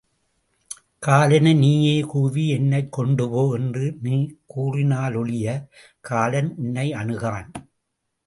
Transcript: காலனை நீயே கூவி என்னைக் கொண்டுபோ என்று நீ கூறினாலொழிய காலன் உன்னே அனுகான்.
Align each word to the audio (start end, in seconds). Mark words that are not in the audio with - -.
காலனை 0.99 1.53
நீயே 1.53 2.01
கூவி 2.01 2.49
என்னைக் 2.49 2.91
கொண்டுபோ 2.91 3.53
என்று 3.53 3.97
நீ 4.01 4.15
கூறினாலொழிய 4.55 5.45
காலன் 6.01 6.55
உன்னே 6.57 6.93
அனுகான். 6.93 7.49